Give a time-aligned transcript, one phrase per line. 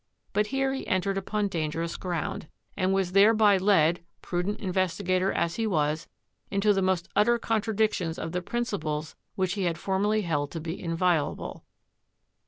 [0.33, 5.67] But here he entered upon dangerous ground, and was thereby led, prudent investigator as he
[5.67, 6.07] was,
[6.49, 10.81] into the most utter contradictions of the principles which he had formerly held to be
[10.81, 11.65] inviolable.